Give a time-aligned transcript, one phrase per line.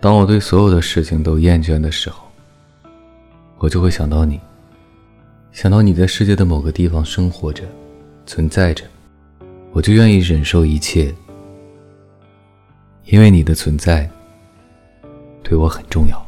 [0.00, 2.22] 当我对所有的事情都厌倦的时候
[3.58, 4.40] 我就会想到你
[5.52, 7.64] 想到你在世界的某个地方生活着
[8.26, 8.84] 存在着
[9.72, 11.14] 我就愿意忍受一切
[13.04, 14.08] 因为你的存在
[15.42, 16.26] 对我很重要。